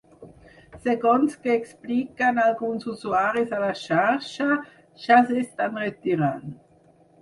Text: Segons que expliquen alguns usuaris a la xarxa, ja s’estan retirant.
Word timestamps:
Segons 0.87 1.35
que 1.43 1.57
expliquen 1.57 2.41
alguns 2.47 2.89
usuaris 2.95 3.55
a 3.59 3.63
la 3.67 3.71
xarxa, 3.85 4.51
ja 5.07 5.23
s’estan 5.31 5.83
retirant. 5.89 6.55